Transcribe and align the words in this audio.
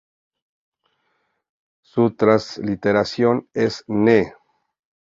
Su 1.83 2.09
transliteración 2.15 3.47
es 3.53 3.83
ne. 3.87 4.33